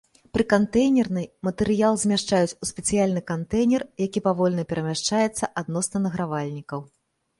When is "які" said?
4.07-4.25